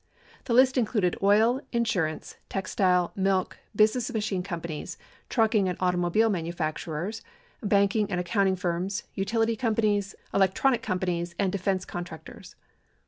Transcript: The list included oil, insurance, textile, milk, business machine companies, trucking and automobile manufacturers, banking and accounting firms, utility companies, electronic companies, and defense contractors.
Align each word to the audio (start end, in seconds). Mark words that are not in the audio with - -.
The 0.45 0.55
list 0.55 0.79
included 0.79 1.15
oil, 1.21 1.61
insurance, 1.71 2.37
textile, 2.49 3.11
milk, 3.15 3.59
business 3.75 4.11
machine 4.11 4.41
companies, 4.41 4.97
trucking 5.29 5.69
and 5.69 5.77
automobile 5.79 6.27
manufacturers, 6.31 7.21
banking 7.61 8.09
and 8.09 8.19
accounting 8.19 8.55
firms, 8.55 9.03
utility 9.13 9.55
companies, 9.55 10.15
electronic 10.33 10.81
companies, 10.81 11.35
and 11.37 11.51
defense 11.51 11.85
contractors. 11.85 12.55